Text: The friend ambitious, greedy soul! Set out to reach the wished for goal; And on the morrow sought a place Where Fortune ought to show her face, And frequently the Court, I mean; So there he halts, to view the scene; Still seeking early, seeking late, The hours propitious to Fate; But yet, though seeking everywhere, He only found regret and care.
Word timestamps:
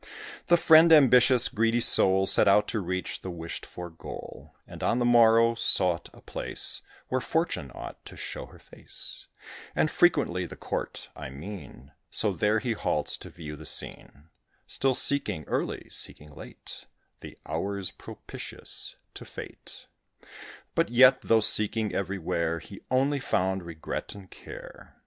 The 0.47 0.57
friend 0.57 0.91
ambitious, 0.91 1.47
greedy 1.47 1.79
soul! 1.79 2.25
Set 2.25 2.47
out 2.47 2.67
to 2.69 2.79
reach 2.79 3.21
the 3.21 3.29
wished 3.29 3.67
for 3.67 3.91
goal; 3.91 4.55
And 4.65 4.81
on 4.81 4.97
the 4.97 5.05
morrow 5.05 5.53
sought 5.53 6.09
a 6.11 6.21
place 6.21 6.81
Where 7.09 7.21
Fortune 7.21 7.71
ought 7.75 8.03
to 8.05 8.17
show 8.17 8.47
her 8.47 8.57
face, 8.57 9.27
And 9.75 9.91
frequently 9.91 10.47
the 10.47 10.55
Court, 10.55 11.09
I 11.15 11.29
mean; 11.29 11.91
So 12.09 12.31
there 12.33 12.57
he 12.57 12.71
halts, 12.71 13.15
to 13.17 13.29
view 13.29 13.55
the 13.55 13.67
scene; 13.67 14.29
Still 14.65 14.95
seeking 14.95 15.43
early, 15.45 15.85
seeking 15.91 16.33
late, 16.33 16.87
The 17.19 17.37
hours 17.45 17.91
propitious 17.91 18.95
to 19.13 19.23
Fate; 19.23 19.85
But 20.73 20.89
yet, 20.89 21.21
though 21.21 21.41
seeking 21.41 21.93
everywhere, 21.93 22.57
He 22.57 22.81
only 22.89 23.19
found 23.19 23.61
regret 23.61 24.15
and 24.15 24.31
care. 24.31 24.95